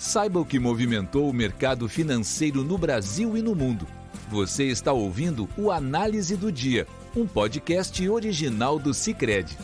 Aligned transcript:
Saiba 0.00 0.40
o 0.40 0.46
que 0.46 0.58
movimentou 0.58 1.28
o 1.28 1.32
mercado 1.32 1.86
financeiro 1.86 2.64
no 2.64 2.78
Brasil 2.78 3.36
e 3.36 3.42
no 3.42 3.54
mundo. 3.54 3.86
Você 4.30 4.64
está 4.64 4.94
ouvindo 4.94 5.46
o 5.58 5.70
Análise 5.70 6.38
do 6.38 6.50
Dia, 6.50 6.86
um 7.14 7.26
podcast 7.26 8.08
original 8.08 8.78
do 8.78 8.94
Cicred. 8.94 9.58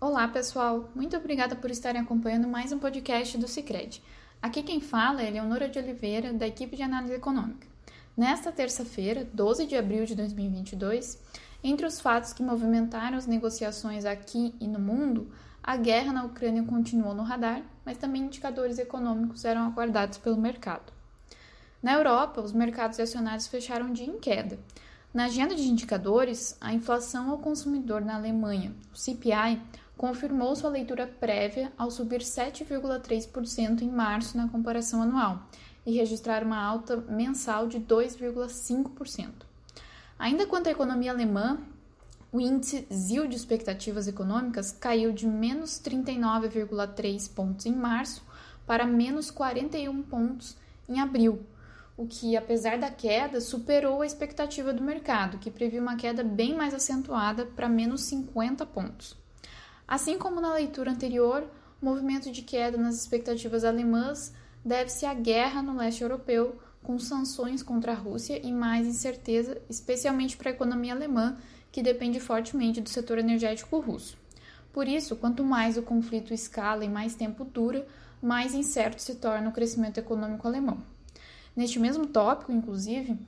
Olá, 0.00 0.26
pessoal. 0.26 0.90
Muito 0.96 1.16
obrigada 1.16 1.54
por 1.54 1.70
estarem 1.70 2.00
acompanhando 2.00 2.48
mais 2.48 2.72
um 2.72 2.78
podcast 2.80 3.38
do 3.38 3.46
Cicred. 3.46 4.02
Aqui 4.42 4.64
quem 4.64 4.80
fala 4.80 5.22
é 5.22 5.30
Leonora 5.30 5.68
de 5.68 5.78
Oliveira, 5.78 6.32
da 6.32 6.48
equipe 6.48 6.74
de 6.74 6.82
análise 6.82 7.14
econômica. 7.14 7.68
Nesta 8.16 8.50
terça-feira, 8.50 9.28
12 9.32 9.64
de 9.64 9.76
abril 9.76 10.06
de 10.06 10.16
2022, 10.16 11.20
entre 11.62 11.86
os 11.86 12.00
fatos 12.00 12.32
que 12.32 12.42
movimentaram 12.42 13.16
as 13.16 13.28
negociações 13.28 14.04
aqui 14.04 14.56
e 14.60 14.66
no 14.66 14.80
mundo, 14.80 15.30
a 15.62 15.76
guerra 15.76 16.12
na 16.12 16.24
Ucrânia 16.24 16.64
continuou 16.64 17.14
no 17.14 17.22
radar, 17.22 17.62
mas 17.84 17.96
também 17.96 18.22
indicadores 18.22 18.78
econômicos 18.78 19.44
eram 19.44 19.64
aguardados 19.66 20.18
pelo 20.18 20.36
mercado. 20.36 20.92
Na 21.82 21.94
Europa, 21.94 22.40
os 22.40 22.52
mercados 22.52 22.98
acionários 22.98 23.46
fecharam 23.46 23.92
dia 23.92 24.06
em 24.06 24.18
queda. 24.18 24.58
Na 25.14 25.26
agenda 25.26 25.54
de 25.54 25.68
indicadores, 25.68 26.56
a 26.60 26.72
inflação 26.72 27.30
ao 27.30 27.38
consumidor 27.38 28.04
na 28.04 28.16
Alemanha, 28.16 28.74
o 28.92 28.96
CPI, 28.96 29.60
confirmou 29.96 30.56
sua 30.56 30.70
leitura 30.70 31.06
prévia 31.06 31.72
ao 31.76 31.90
subir 31.90 32.22
7,3% 32.22 33.82
em 33.82 33.90
março 33.90 34.36
na 34.36 34.48
comparação 34.48 35.02
anual 35.02 35.46
e 35.84 35.92
registrar 35.92 36.42
uma 36.42 36.60
alta 36.60 36.96
mensal 36.96 37.68
de 37.68 37.78
2,5%. 37.78 39.30
Ainda 40.18 40.46
quanto 40.46 40.68
à 40.68 40.70
economia 40.70 41.12
alemã, 41.12 41.58
o 42.32 42.40
índice 42.40 42.86
ZIL 42.90 43.28
de 43.28 43.36
expectativas 43.36 44.08
econômicas 44.08 44.72
caiu 44.72 45.12
de 45.12 45.26
menos 45.26 45.72
39,3 45.72 47.30
pontos 47.30 47.66
em 47.66 47.74
março 47.74 48.24
para 48.66 48.86
menos 48.86 49.30
41 49.30 50.02
pontos 50.02 50.56
em 50.88 50.98
abril, 50.98 51.44
o 51.94 52.06
que, 52.06 52.34
apesar 52.34 52.78
da 52.78 52.90
queda, 52.90 53.38
superou 53.38 54.00
a 54.00 54.06
expectativa 54.06 54.72
do 54.72 54.82
mercado, 54.82 55.38
que 55.38 55.50
previa 55.50 55.80
uma 55.80 55.96
queda 55.96 56.24
bem 56.24 56.54
mais 56.56 56.72
acentuada 56.72 57.44
para 57.44 57.68
menos 57.68 58.02
50 58.04 58.64
pontos. 58.64 59.14
Assim 59.86 60.16
como 60.16 60.40
na 60.40 60.54
leitura 60.54 60.90
anterior, 60.90 61.46
o 61.82 61.84
movimento 61.84 62.32
de 62.32 62.40
queda 62.40 62.78
nas 62.78 62.94
expectativas 62.96 63.62
alemãs 63.62 64.32
deve-se 64.64 65.04
à 65.04 65.12
guerra 65.12 65.60
no 65.60 65.76
leste 65.76 66.02
europeu, 66.02 66.58
com 66.82 66.98
sanções 66.98 67.62
contra 67.62 67.92
a 67.92 67.96
Rússia 67.96 68.40
e 68.42 68.50
mais 68.50 68.86
incerteza, 68.86 69.60
especialmente 69.68 70.36
para 70.36 70.50
a 70.50 70.54
economia 70.54 70.94
alemã, 70.94 71.36
que 71.72 71.82
depende 71.82 72.20
fortemente 72.20 72.82
do 72.82 72.90
setor 72.90 73.18
energético 73.18 73.80
russo. 73.80 74.18
Por 74.72 74.86
isso, 74.86 75.16
quanto 75.16 75.42
mais 75.42 75.76
o 75.76 75.82
conflito 75.82 76.32
escala 76.32 76.84
e 76.84 76.88
mais 76.88 77.14
tempo 77.14 77.44
dura, 77.44 77.86
mais 78.22 78.54
incerto 78.54 79.00
se 79.00 79.16
torna 79.16 79.48
o 79.48 79.52
crescimento 79.52 79.98
econômico 79.98 80.46
alemão. 80.46 80.78
Neste 81.56 81.78
mesmo 81.78 82.06
tópico, 82.06 82.52
inclusive, 82.52 83.18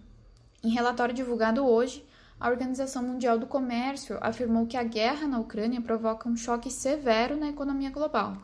em 0.63 0.71
relatório 0.71 1.15
divulgado 1.15 1.67
hoje, 1.67 2.05
a 2.39 2.49
Organização 2.49 3.03
Mundial 3.03 3.39
do 3.39 3.47
Comércio 3.47 4.19
afirmou 4.21 4.67
que 4.67 4.77
a 4.77 4.83
guerra 4.83 5.27
na 5.27 5.39
Ucrânia 5.39 5.81
provoca 5.81 6.29
um 6.29 6.37
choque 6.37 6.71
severo 6.71 7.37
na 7.37 7.49
economia 7.49 7.91
global, 7.91 8.37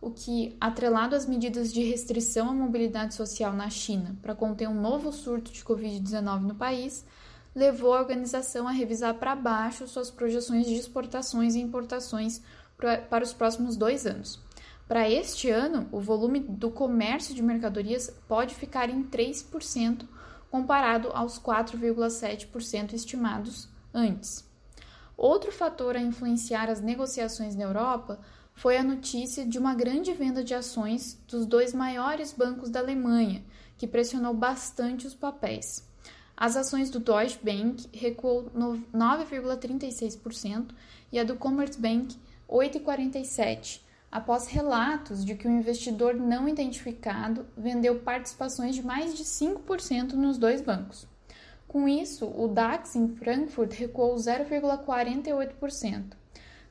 o 0.00 0.10
que, 0.10 0.56
atrelado 0.60 1.16
às 1.16 1.26
medidas 1.26 1.72
de 1.72 1.82
restrição 1.82 2.48
à 2.50 2.52
mobilidade 2.52 3.14
social 3.14 3.52
na 3.52 3.70
China 3.70 4.16
para 4.22 4.34
conter 4.34 4.68
um 4.68 4.80
novo 4.80 5.12
surto 5.12 5.52
de 5.52 5.64
Covid-19 5.64 6.40
no 6.42 6.54
país, 6.54 7.04
levou 7.54 7.94
a 7.94 8.00
organização 8.00 8.66
a 8.66 8.72
revisar 8.72 9.14
para 9.14 9.36
baixo 9.36 9.86
suas 9.86 10.10
projeções 10.10 10.66
de 10.66 10.74
exportações 10.74 11.54
e 11.54 11.60
importações 11.60 12.42
para 13.08 13.24
os 13.24 13.32
próximos 13.32 13.76
dois 13.76 14.06
anos. 14.06 14.42
Para 14.88 15.08
este 15.08 15.48
ano, 15.48 15.88
o 15.92 16.00
volume 16.00 16.40
do 16.40 16.70
comércio 16.70 17.34
de 17.34 17.42
mercadorias 17.42 18.10
pode 18.28 18.54
ficar 18.54 18.90
em 18.90 19.02
3%, 19.02 20.06
comparado 20.50 21.08
aos 21.12 21.38
4,7% 21.38 22.92
estimados 22.92 23.68
antes. 23.94 24.44
Outro 25.16 25.52
fator 25.52 25.96
a 25.96 26.00
influenciar 26.00 26.68
as 26.68 26.80
negociações 26.80 27.54
na 27.54 27.64
Europa 27.64 28.20
foi 28.52 28.76
a 28.76 28.84
notícia 28.84 29.46
de 29.46 29.58
uma 29.58 29.74
grande 29.74 30.12
venda 30.12 30.44
de 30.44 30.54
ações 30.54 31.20
dos 31.26 31.46
dois 31.46 31.72
maiores 31.72 32.32
bancos 32.32 32.68
da 32.68 32.80
Alemanha, 32.80 33.44
que 33.76 33.86
pressionou 33.86 34.34
bastante 34.34 35.06
os 35.06 35.14
papéis. 35.14 35.84
As 36.36 36.56
ações 36.56 36.90
do 36.90 36.98
Deutsche 36.98 37.38
Bank 37.42 37.88
recuou 37.92 38.50
9,36% 38.92 40.72
e 41.12 41.18
a 41.18 41.24
do 41.24 41.36
Commerzbank 41.36 42.16
8,47%, 42.48 43.80
após 44.10 44.48
relatos 44.48 45.24
de 45.24 45.36
que 45.36 45.46
um 45.46 45.58
investidor 45.58 46.14
não 46.14 46.48
identificado 46.48 47.46
vendeu 47.56 48.00
participações 48.00 48.74
de 48.74 48.84
mais 48.84 49.16
de 49.16 49.24
5% 49.24 50.14
nos 50.14 50.36
dois 50.36 50.60
bancos. 50.60 51.06
Com 51.68 51.88
isso, 51.88 52.26
o 52.26 52.48
DAX 52.48 52.94
em 52.94 53.08
Frankfurt 53.08 53.72
recuou 53.72 54.14
0,48%. 54.16 56.16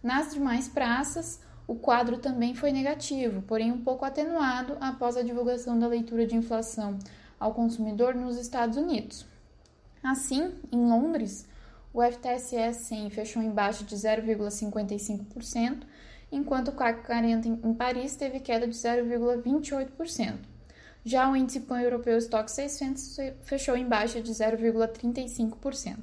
Nas 0.02 0.34
demais 0.34 0.68
praças, 0.68 1.42
o 1.66 1.76
quadro 1.76 2.18
também 2.18 2.56
foi 2.56 2.72
negativo, 2.72 3.42
porém 3.42 3.72
um 3.72 3.82
pouco 3.82 4.04
atenuado 4.04 4.78
após 4.82 5.16
a 5.16 5.22
divulgação 5.22 5.80
da 5.80 5.88
leitura 5.88 6.28
de 6.28 6.36
inflação 6.36 7.00
ao 7.40 7.54
consumidor 7.54 8.14
nos 8.14 8.38
Estados 8.38 8.78
Unidos. 8.78 9.26
Assim, 10.04 10.54
em 10.72 10.86
Londres, 10.86 11.48
o 11.94 12.02
FTSE 12.02 12.74
100 12.74 13.10
fechou 13.10 13.42
em 13.42 13.52
baixa 13.52 13.86
de 13.86 13.96
0,55%, 13.96 15.84
enquanto 16.32 16.70
o 16.70 16.76
CAC 16.76 17.06
40 17.06 17.48
em 17.48 17.74
Paris 17.74 18.16
teve 18.16 18.40
queda 18.40 18.68
de 18.68 18.74
0,28%. 18.74 20.40
Já 21.06 21.30
o 21.30 21.36
índice 21.36 21.62
pan-europeu 21.62 22.18
Stock 22.18 22.52
600 22.52 23.18
fechou 23.44 23.76
em 23.78 23.88
baixa 23.88 24.22
de 24.22 24.32
0,35%. 24.32 25.98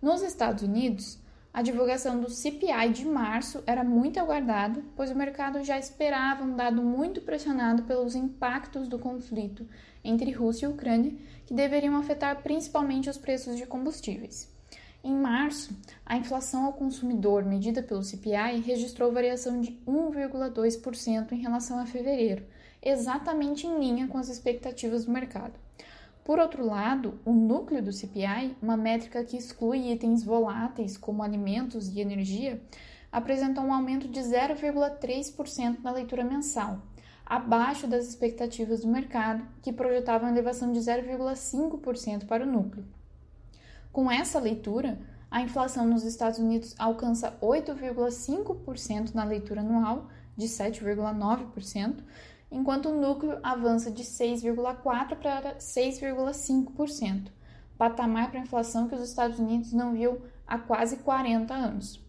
Nos 0.00 0.22
Estados 0.22 0.62
Unidos, 0.62 1.18
a 1.54 1.62
divulgação 1.62 2.20
do 2.20 2.28
CPI 2.28 2.88
de 2.92 3.04
março 3.04 3.62
era 3.64 3.84
muito 3.84 4.18
aguardada, 4.18 4.82
pois 4.96 5.12
o 5.12 5.14
mercado 5.14 5.62
já 5.62 5.78
esperava 5.78 6.42
um 6.42 6.56
dado 6.56 6.82
muito 6.82 7.20
pressionado 7.20 7.84
pelos 7.84 8.16
impactos 8.16 8.88
do 8.88 8.98
conflito 8.98 9.64
entre 10.02 10.32
Rússia 10.32 10.66
e 10.66 10.68
Ucrânia, 10.68 11.14
que 11.46 11.54
deveriam 11.54 11.94
afetar 11.94 12.42
principalmente 12.42 13.08
os 13.08 13.16
preços 13.16 13.56
de 13.56 13.66
combustíveis. 13.66 14.52
Em 15.04 15.14
março, 15.14 15.72
a 16.04 16.16
inflação 16.16 16.64
ao 16.64 16.72
consumidor, 16.72 17.44
medida 17.44 17.84
pelo 17.84 18.02
CPI, 18.02 18.60
registrou 18.66 19.12
variação 19.12 19.60
de 19.60 19.78
1,2% 19.86 21.30
em 21.30 21.40
relação 21.40 21.78
a 21.78 21.86
fevereiro, 21.86 22.44
exatamente 22.82 23.64
em 23.64 23.78
linha 23.78 24.08
com 24.08 24.18
as 24.18 24.28
expectativas 24.28 25.04
do 25.04 25.12
mercado. 25.12 25.63
Por 26.24 26.38
outro 26.38 26.64
lado, 26.64 27.20
o 27.22 27.32
núcleo 27.32 27.82
do 27.82 27.92
CPI, 27.92 28.56
uma 28.62 28.78
métrica 28.78 29.22
que 29.22 29.36
exclui 29.36 29.92
itens 29.92 30.24
voláteis 30.24 30.96
como 30.96 31.22
alimentos 31.22 31.88
e 31.88 32.00
energia, 32.00 32.62
apresentou 33.12 33.62
um 33.62 33.74
aumento 33.74 34.08
de 34.08 34.20
0,3% 34.20 35.82
na 35.82 35.92
leitura 35.92 36.24
mensal, 36.24 36.80
abaixo 37.26 37.86
das 37.86 38.08
expectativas 38.08 38.80
do 38.80 38.88
mercado, 38.88 39.46
que 39.60 39.70
projetavam 39.70 40.30
elevação 40.30 40.72
de 40.72 40.80
0,5% 40.80 42.26
para 42.26 42.42
o 42.42 42.50
núcleo. 42.50 42.86
Com 43.92 44.10
essa 44.10 44.40
leitura, 44.40 44.98
a 45.30 45.42
inflação 45.42 45.86
nos 45.86 46.04
Estados 46.04 46.38
Unidos 46.38 46.74
alcança 46.78 47.36
8,5% 47.42 49.14
na 49.14 49.24
leitura 49.24 49.60
anual, 49.60 50.08
de 50.36 50.46
7,9%, 50.46 52.02
enquanto 52.54 52.88
o 52.88 52.94
núcleo 52.94 53.40
avança 53.42 53.90
de 53.90 54.04
6,4% 54.04 55.16
para 55.16 55.56
6,5%, 55.56 57.32
patamar 57.76 58.30
para 58.30 58.38
a 58.38 58.42
inflação 58.44 58.86
que 58.86 58.94
os 58.94 59.02
Estados 59.02 59.40
Unidos 59.40 59.72
não 59.72 59.92
viu 59.92 60.22
há 60.46 60.56
quase 60.56 60.98
40 60.98 61.52
anos. 61.52 62.00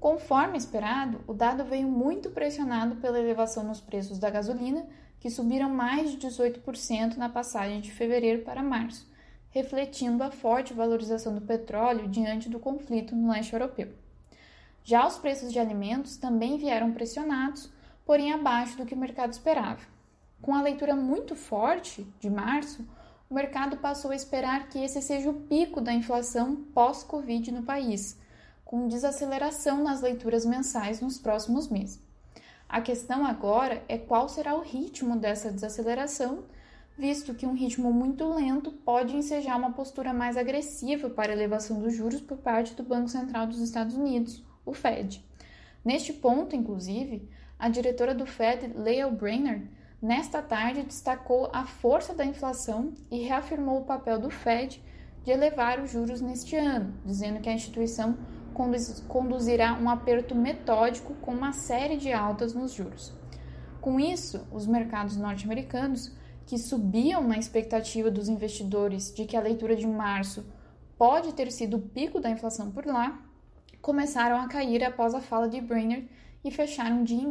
Conforme 0.00 0.58
esperado, 0.58 1.20
o 1.28 1.32
dado 1.32 1.64
veio 1.64 1.86
muito 1.86 2.30
pressionado 2.30 2.96
pela 2.96 3.18
elevação 3.18 3.62
nos 3.62 3.80
preços 3.80 4.18
da 4.18 4.28
gasolina, 4.28 4.84
que 5.20 5.30
subiram 5.30 5.70
mais 5.70 6.10
de 6.10 6.18
18% 6.18 7.16
na 7.16 7.28
passagem 7.28 7.80
de 7.80 7.92
fevereiro 7.92 8.42
para 8.42 8.64
março, 8.64 9.08
refletindo 9.50 10.24
a 10.24 10.32
forte 10.32 10.74
valorização 10.74 11.32
do 11.32 11.40
petróleo 11.40 12.08
diante 12.08 12.48
do 12.48 12.58
conflito 12.58 13.14
no 13.14 13.30
leste 13.30 13.52
europeu. 13.52 13.92
Já 14.82 15.06
os 15.06 15.16
preços 15.16 15.52
de 15.52 15.60
alimentos 15.60 16.16
também 16.16 16.58
vieram 16.58 16.92
pressionados 16.92 17.70
porém 18.06 18.32
abaixo 18.32 18.78
do 18.78 18.86
que 18.86 18.94
o 18.94 18.98
mercado 18.98 19.32
esperava. 19.32 19.82
Com 20.40 20.54
a 20.54 20.62
leitura 20.62 20.94
muito 20.94 21.34
forte 21.34 22.06
de 22.20 22.30
março, 22.30 22.86
o 23.28 23.34
mercado 23.34 23.76
passou 23.78 24.12
a 24.12 24.16
esperar 24.16 24.68
que 24.68 24.78
esse 24.78 25.02
seja 25.02 25.28
o 25.28 25.34
pico 25.34 25.80
da 25.80 25.92
inflação 25.92 26.56
pós-Covid 26.72 27.50
no 27.50 27.64
país, 27.64 28.16
com 28.64 28.86
desaceleração 28.86 29.82
nas 29.82 30.00
leituras 30.00 30.46
mensais 30.46 31.00
nos 31.00 31.18
próximos 31.18 31.68
meses. 31.68 32.00
A 32.68 32.80
questão 32.80 33.26
agora 33.26 33.82
é 33.88 33.98
qual 33.98 34.28
será 34.28 34.54
o 34.54 34.62
ritmo 34.62 35.16
dessa 35.16 35.50
desaceleração, 35.50 36.44
visto 36.96 37.34
que 37.34 37.46
um 37.46 37.54
ritmo 37.54 37.92
muito 37.92 38.28
lento 38.32 38.70
pode 38.70 39.16
ensejar 39.16 39.56
uma 39.56 39.72
postura 39.72 40.12
mais 40.12 40.36
agressiva 40.36 41.10
para 41.10 41.32
a 41.32 41.34
elevação 41.34 41.80
dos 41.80 41.94
juros 41.94 42.20
por 42.20 42.38
parte 42.38 42.74
do 42.74 42.82
Banco 42.82 43.08
Central 43.08 43.46
dos 43.46 43.60
Estados 43.60 43.96
Unidos, 43.96 44.42
o 44.64 44.72
Fed. 44.72 45.24
Neste 45.84 46.12
ponto, 46.12 46.56
inclusive, 46.56 47.28
a 47.58 47.68
diretora 47.68 48.14
do 48.14 48.26
Fed, 48.26 48.72
Lael 48.74 49.10
Brainerd, 49.12 49.70
nesta 50.00 50.42
tarde 50.42 50.82
destacou 50.82 51.50
a 51.52 51.64
força 51.64 52.14
da 52.14 52.24
inflação 52.24 52.92
e 53.10 53.22
reafirmou 53.22 53.80
o 53.80 53.84
papel 53.84 54.18
do 54.18 54.30
Fed 54.30 54.82
de 55.24 55.30
elevar 55.30 55.80
os 55.80 55.90
juros 55.90 56.20
neste 56.20 56.54
ano, 56.54 56.94
dizendo 57.04 57.40
que 57.40 57.48
a 57.48 57.52
instituição 57.52 58.16
conduzirá 59.08 59.74
um 59.74 59.90
aperto 59.90 60.34
metódico 60.34 61.14
com 61.14 61.32
uma 61.32 61.52
série 61.52 61.96
de 61.96 62.12
altas 62.12 62.54
nos 62.54 62.72
juros. 62.72 63.12
Com 63.80 64.00
isso, 64.00 64.46
os 64.50 64.66
mercados 64.66 65.16
norte-americanos, 65.16 66.12
que 66.46 66.58
subiam 66.58 67.26
na 67.26 67.38
expectativa 67.38 68.10
dos 68.10 68.28
investidores 68.28 69.12
de 69.12 69.24
que 69.24 69.36
a 69.36 69.40
leitura 69.40 69.74
de 69.74 69.86
março 69.86 70.46
pode 70.96 71.34
ter 71.34 71.50
sido 71.50 71.76
o 71.76 71.82
pico 71.82 72.20
da 72.20 72.30
inflação 72.30 72.70
por 72.70 72.86
lá, 72.86 73.20
começaram 73.82 74.40
a 74.40 74.48
cair 74.48 74.82
após 74.84 75.14
a 75.14 75.20
fala 75.20 75.48
de 75.48 75.60
Brainerd 75.60 76.08
e 76.44 76.50
fecharam 76.50 77.00
um 77.00 77.04
dia 77.04 77.22
em. 77.22 77.30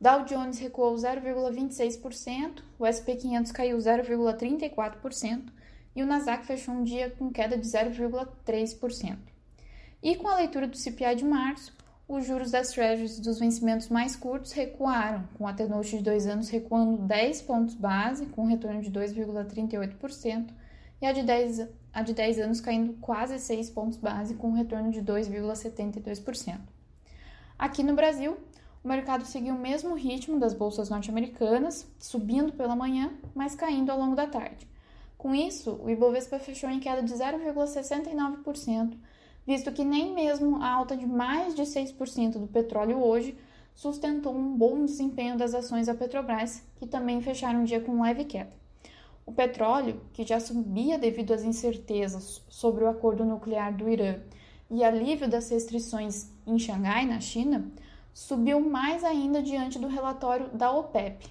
Dow 0.00 0.24
Jones 0.24 0.58
recuou 0.58 0.94
0,26%, 0.94 2.62
o 2.78 2.84
SP 2.84 3.16
500 3.16 3.52
caiu 3.52 3.78
0,34% 3.78 5.44
e 5.94 6.02
o 6.02 6.06
Nasdaq 6.06 6.44
fechou 6.44 6.74
um 6.74 6.84
dia 6.84 7.10
com 7.10 7.30
queda 7.30 7.56
de 7.56 7.66
0,3%. 7.66 9.16
E 10.02 10.14
com 10.16 10.28
a 10.28 10.36
leitura 10.36 10.68
do 10.68 10.76
CPI 10.76 11.16
de 11.16 11.24
março, 11.24 11.72
os 12.06 12.24
juros 12.24 12.50
das 12.50 12.70
Treasuries 12.70 13.18
dos 13.18 13.38
vencimentos 13.40 13.88
mais 13.88 14.14
curtos 14.14 14.52
recuaram, 14.52 15.26
com 15.34 15.48
a 15.48 15.52
T-Note 15.52 15.96
de 15.96 16.04
2 16.04 16.26
anos 16.26 16.48
recuando 16.50 17.02
10 17.02 17.42
pontos 17.42 17.74
base, 17.74 18.26
com 18.26 18.42
um 18.42 18.46
retorno 18.46 18.80
de 18.82 18.90
2,38%, 18.90 20.52
e 21.00 21.06
a 21.06 21.12
de 21.12 21.22
10, 21.22 21.68
a 21.92 22.02
de 22.02 22.14
10 22.14 22.38
anos 22.38 22.60
caindo 22.60 22.92
quase 23.00 23.38
6 23.38 23.70
pontos 23.70 23.98
base, 23.98 24.34
com 24.34 24.50
um 24.50 24.54
retorno 24.54 24.90
de 24.90 25.02
2,72%. 25.02 26.75
Aqui 27.58 27.82
no 27.82 27.94
Brasil, 27.94 28.36
o 28.84 28.88
mercado 28.88 29.24
seguiu 29.24 29.54
o 29.54 29.58
mesmo 29.58 29.94
ritmo 29.94 30.38
das 30.38 30.52
bolsas 30.52 30.90
norte-americanas, 30.90 31.90
subindo 31.98 32.52
pela 32.52 32.76
manhã, 32.76 33.14
mas 33.34 33.54
caindo 33.54 33.90
ao 33.90 33.98
longo 33.98 34.14
da 34.14 34.26
tarde. 34.26 34.68
Com 35.16 35.34
isso, 35.34 35.80
o 35.82 35.88
Ibovespa 35.88 36.38
fechou 36.38 36.68
em 36.68 36.78
queda 36.78 37.02
de 37.02 37.14
0,69%, 37.14 38.98
visto 39.46 39.72
que 39.72 39.84
nem 39.86 40.12
mesmo 40.12 40.62
a 40.62 40.68
alta 40.68 40.94
de 40.94 41.06
mais 41.06 41.54
de 41.54 41.62
6% 41.62 42.32
do 42.32 42.46
petróleo 42.46 43.02
hoje 43.02 43.38
sustentou 43.74 44.34
um 44.34 44.54
bom 44.54 44.84
desempenho 44.84 45.38
das 45.38 45.54
ações 45.54 45.86
da 45.86 45.94
Petrobras, 45.94 46.62
que 46.76 46.86
também 46.86 47.22
fecharam 47.22 47.62
o 47.62 47.66
dia 47.66 47.80
com 47.80 48.02
leve 48.02 48.26
queda. 48.26 48.52
O 49.24 49.32
petróleo, 49.32 50.02
que 50.12 50.24
já 50.24 50.38
subia 50.38 50.98
devido 50.98 51.32
às 51.32 51.42
incertezas 51.42 52.44
sobre 52.50 52.84
o 52.84 52.88
acordo 52.88 53.24
nuclear 53.24 53.74
do 53.74 53.88
Irã 53.88 54.20
e 54.70 54.82
alívio 54.82 55.28
das 55.28 55.48
restrições 55.50 56.30
em 56.46 56.58
Xangai, 56.58 57.06
na 57.06 57.20
China, 57.20 57.70
subiu 58.12 58.60
mais 58.60 59.04
ainda 59.04 59.42
diante 59.42 59.78
do 59.78 59.86
relatório 59.86 60.48
da 60.48 60.72
OPEP. 60.72 61.28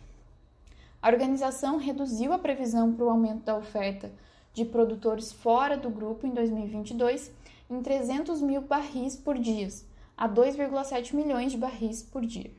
A 1.02 1.10
organização 1.10 1.78
reduziu 1.78 2.34
a 2.34 2.40
previsão 2.40 2.94
para 2.94 3.06
o 3.06 3.10
aumento 3.10 3.44
da 3.44 3.58
oferta 3.58 4.12
de 4.54 4.64
produtores 4.64 5.32
fora 5.32 5.78
do 5.78 5.90
grupo 5.90 6.26
em 6.26 6.32
2022 6.32 7.32
em 7.70 7.82
300 7.82 8.42
mil 8.42 8.62
barris 8.62 9.16
por 9.16 9.38
dia, 9.38 9.68
a 10.16 10.30
2,7 10.30 11.14
milhões 11.14 11.52
de 11.52 11.58
barris 11.58 12.02
por 12.04 12.26
dia. 12.26 12.52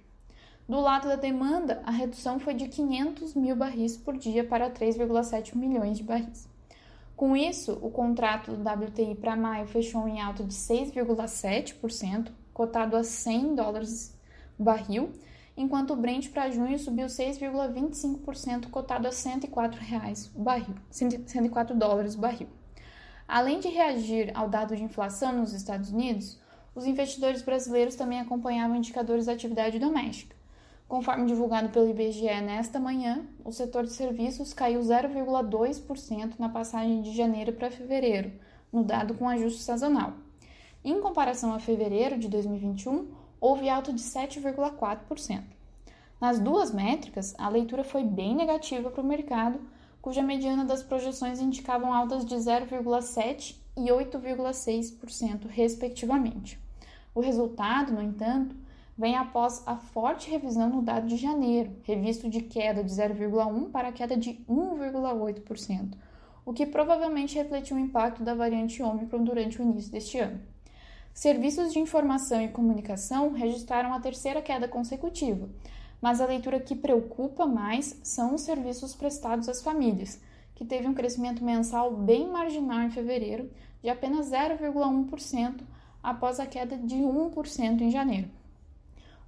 Do 0.68 0.80
lado 0.80 1.08
da 1.08 1.16
demanda, 1.16 1.80
a 1.86 1.92
redução 1.92 2.40
foi 2.40 2.52
de 2.52 2.66
500 2.66 3.34
mil 3.34 3.54
barris 3.54 3.96
por 3.96 4.16
dia 4.16 4.42
para 4.42 4.68
3,7 4.68 5.56
milhões 5.56 5.96
de 5.96 6.02
barris. 6.02 6.48
Com 7.16 7.34
isso, 7.34 7.78
o 7.80 7.90
contrato 7.90 8.52
do 8.52 8.60
WTI 8.62 9.14
para 9.14 9.34
maio 9.34 9.66
fechou 9.66 10.06
em 10.06 10.20
alta 10.20 10.44
de 10.44 10.52
6,7%, 10.52 12.30
cotado 12.52 12.94
a 12.94 13.02
100 13.02 13.54
dólares 13.54 14.14
o 14.58 14.62
barril, 14.62 15.10
enquanto 15.56 15.94
o 15.94 15.96
Brent 15.96 16.28
para 16.28 16.50
junho 16.50 16.78
subiu 16.78 17.06
6,25%, 17.06 18.68
cotado 18.68 19.08
a 19.08 19.12
104 19.12 19.80
reais 19.80 20.30
o 20.34 20.42
barril, 20.42 20.74
104 20.90 21.74
dólares 21.74 22.14
o 22.14 22.18
barril. 22.18 22.48
Além 23.26 23.60
de 23.60 23.68
reagir 23.68 24.30
ao 24.34 24.50
dado 24.50 24.76
de 24.76 24.84
inflação 24.84 25.32
nos 25.32 25.54
Estados 25.54 25.90
Unidos, 25.90 26.38
os 26.74 26.84
investidores 26.84 27.40
brasileiros 27.40 27.96
também 27.96 28.20
acompanhavam 28.20 28.76
indicadores 28.76 29.24
da 29.24 29.32
atividade 29.32 29.78
doméstica. 29.78 30.35
Conforme 30.88 31.26
divulgado 31.26 31.70
pelo 31.70 31.90
IBGE 31.90 32.40
nesta 32.40 32.78
manhã, 32.78 33.26
o 33.44 33.50
setor 33.50 33.84
de 33.84 33.92
serviços 33.92 34.54
caiu 34.54 34.80
0,2% 34.80 36.34
na 36.38 36.48
passagem 36.48 37.02
de 37.02 37.12
janeiro 37.12 37.52
para 37.52 37.72
fevereiro, 37.72 38.30
no 38.72 38.84
dado 38.84 39.14
com 39.14 39.28
ajuste 39.28 39.62
sazonal. 39.62 40.12
Em 40.84 41.00
comparação 41.00 41.52
a 41.52 41.58
fevereiro 41.58 42.16
de 42.16 42.28
2021, 42.28 43.08
houve 43.40 43.68
alta 43.68 43.92
de 43.92 44.00
7,4%. 44.00 45.42
Nas 46.20 46.38
duas 46.38 46.72
métricas, 46.72 47.34
a 47.36 47.48
leitura 47.48 47.82
foi 47.82 48.04
bem 48.04 48.36
negativa 48.36 48.88
para 48.88 49.02
o 49.02 49.06
mercado, 49.06 49.60
cuja 50.00 50.22
mediana 50.22 50.64
das 50.64 50.84
projeções 50.84 51.40
indicavam 51.40 51.92
altas 51.92 52.24
de 52.24 52.36
0,7% 52.36 53.56
e 53.76 53.88
8,6%, 53.88 55.48
respectivamente. 55.48 56.60
O 57.12 57.20
resultado, 57.20 57.92
no 57.92 58.00
entanto, 58.00 58.54
vem 58.96 59.14
após 59.14 59.62
a 59.66 59.76
forte 59.76 60.30
revisão 60.30 60.70
no 60.70 60.80
dado 60.80 61.06
de 61.06 61.16
janeiro, 61.16 61.76
revisto 61.82 62.30
de 62.30 62.40
queda 62.40 62.82
de 62.82 62.90
0,1% 62.90 63.70
para 63.70 63.92
queda 63.92 64.16
de 64.16 64.34
1,8%, 64.48 65.94
o 66.44 66.52
que 66.52 66.64
provavelmente 66.64 67.36
refletiu 67.36 67.76
o 67.76 67.80
impacto 67.80 68.22
da 68.22 68.34
variante 68.34 68.82
Ômicron 68.82 69.22
durante 69.22 69.60
o 69.60 69.62
início 69.62 69.92
deste 69.92 70.18
ano. 70.18 70.40
Serviços 71.12 71.72
de 71.72 71.78
informação 71.78 72.40
e 72.42 72.48
comunicação 72.48 73.32
registraram 73.32 73.92
a 73.92 74.00
terceira 74.00 74.40
queda 74.40 74.68
consecutiva, 74.68 75.48
mas 76.00 76.20
a 76.20 76.26
leitura 76.26 76.60
que 76.60 76.74
preocupa 76.74 77.46
mais 77.46 77.98
são 78.02 78.34
os 78.34 78.42
serviços 78.42 78.94
prestados 78.94 79.48
às 79.48 79.62
famílias, 79.62 80.20
que 80.54 80.64
teve 80.64 80.86
um 80.86 80.94
crescimento 80.94 81.44
mensal 81.44 81.94
bem 81.94 82.28
marginal 82.28 82.82
em 82.82 82.90
fevereiro, 82.90 83.50
de 83.82 83.90
apenas 83.90 84.30
0,1%, 84.30 85.60
após 86.02 86.38
a 86.38 86.46
queda 86.46 86.76
de 86.76 86.96
1% 86.96 87.80
em 87.80 87.90
janeiro. 87.90 88.28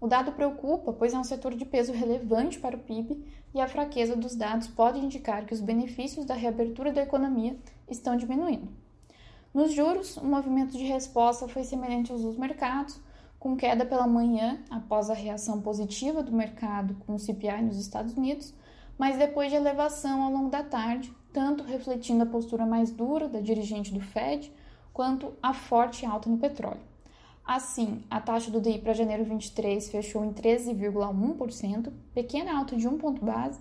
O 0.01 0.07
dado 0.07 0.33
preocupa, 0.33 0.93
pois 0.93 1.13
é 1.13 1.19
um 1.19 1.25
setor 1.25 1.55
de 1.55 1.65
peso 1.65 1.93
relevante 1.93 2.59
para 2.59 2.77
o 2.77 2.81
PIB 2.81 3.25
e 3.53 3.61
a 3.61 3.67
fraqueza 3.67 4.15
dos 4.15 4.37
dados 4.37 4.69
pode 4.69 5.01
indicar 5.01 5.45
que 5.45 5.53
os 5.53 5.61
benefícios 5.61 6.25
da 6.25 6.35
reabertura 6.35 6.93
da 6.93 7.03
economia 7.03 7.57
estão 7.89 8.17
diminuindo. 8.17 8.69
Nos 9.53 9.73
juros, 9.73 10.17
o 10.17 10.25
movimento 10.25 10.77
de 10.77 10.85
resposta 10.85 11.49
foi 11.49 11.65
semelhante 11.65 12.13
aos 12.13 12.23
dos 12.23 12.37
mercados, 12.37 13.01
com 13.41 13.57
queda 13.57 13.85
pela 13.85 14.07
manhã 14.07 14.63
após 14.71 15.11
a 15.11 15.15
reação 15.15 15.61
positiva 15.61 16.23
do 16.23 16.33
mercado 16.33 16.95
com 17.07 17.15
o 17.15 17.19
CPI 17.19 17.63
nos 17.63 17.79
Estados 17.79 18.17
Unidos, 18.17 18.55
mas 18.97 19.17
depois 19.17 19.51
de 19.51 19.57
elevação 19.57 20.23
ao 20.23 20.31
longo 20.31 20.51
da 20.51 20.63
tarde, 20.63 21.13
tanto 21.33 21.65
refletindo 21.65 22.23
a 22.23 22.27
postura 22.27 22.67
mais 22.67 22.91
dura 22.93 23.29
da 23.29 23.41
dirigente 23.41 23.93
do 23.93 24.01
Fed, 24.01 24.53
quanto 24.93 25.33
a 25.43 25.53
forte 25.53 26.05
alta 26.05 26.29
no 26.29 26.39
petróleo. 26.39 26.81
Assim, 27.49 28.05
a 28.11 28.21
taxa 28.21 28.51
do 28.51 28.61
DI 28.61 28.79
para 28.79 28.93
janeiro 28.93 29.25
23 29.25 29.89
fechou 29.89 30.23
em 30.23 30.35
13,1%, 30.35 31.91
pequena 32.13 32.55
alta 32.55 32.77
de 32.77 32.87
1 32.87 32.99
ponto 32.99 33.25
base, 33.25 33.59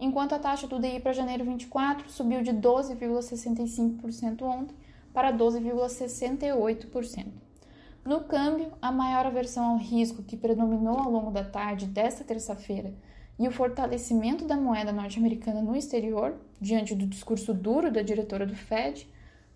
enquanto 0.00 0.34
a 0.34 0.38
taxa 0.38 0.66
do 0.66 0.80
DI 0.80 1.00
para 1.00 1.12
janeiro 1.12 1.44
24 1.44 2.08
subiu 2.08 2.40
de 2.42 2.50
12,65% 2.52 4.40
ontem 4.40 4.74
para 5.12 5.34
12,68%. 5.34 7.26
No 8.06 8.24
câmbio, 8.24 8.72
a 8.80 8.90
maior 8.90 9.26
aversão 9.26 9.72
ao 9.72 9.76
risco 9.76 10.22
que 10.22 10.38
predominou 10.38 10.98
ao 10.98 11.10
longo 11.10 11.30
da 11.30 11.44
tarde 11.44 11.84
desta 11.84 12.24
terça-feira 12.24 12.94
e 13.38 13.46
o 13.46 13.52
fortalecimento 13.52 14.46
da 14.46 14.56
moeda 14.56 14.92
norte-americana 14.92 15.60
no 15.60 15.76
exterior, 15.76 16.40
diante 16.58 16.94
do 16.94 17.06
discurso 17.06 17.52
duro 17.52 17.92
da 17.92 18.00
diretora 18.00 18.46
do 18.46 18.56
Fed, 18.56 19.06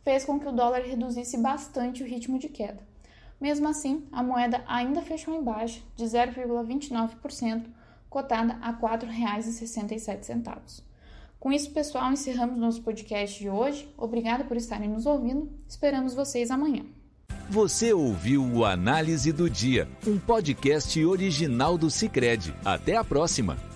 fez 0.04 0.26
com 0.26 0.38
que 0.38 0.46
o 0.49 0.52
dólar 0.52 0.82
reduzisse 0.82 1.38
bastante 1.38 2.02
o 2.02 2.06
ritmo 2.06 2.38
de 2.38 2.50
queda. 2.50 2.89
Mesmo 3.40 3.68
assim, 3.68 4.06
a 4.12 4.23
moeda 4.23 4.62
ainda 4.66 5.00
fechou 5.00 5.35
em 5.35 5.42
baixa, 5.42 5.80
de 5.97 6.04
0,29%, 6.04 7.64
cotada 8.09 8.59
a 8.61 8.70
R$ 8.70 8.76
4,67. 8.80 10.82
Com 11.38 11.50
isso, 11.50 11.70
pessoal, 11.70 12.12
encerramos 12.12 12.59
nosso 12.59 12.82
podcast 12.82 13.38
de 13.38 13.49
hoje. 13.49 13.88
Obrigada 13.97 14.44
por 14.44 14.59
estarem 14.59 14.90
nos 14.90 15.06
ouvindo. 15.06 15.50
Esperamos 15.66 16.12
vocês 16.12 16.50
amanhã. 16.50 16.85
Você 17.49 17.94
ouviu 17.94 18.44
o 18.44 18.64
Análise 18.64 19.32
do 19.32 19.49
Dia, 19.49 19.88
um 20.06 20.18
podcast 20.18 21.02
original 21.04 21.78
do 21.78 21.90
Cicred. 21.90 22.54
Até 22.64 22.97
a 22.97 23.02
próxima! 23.02 23.69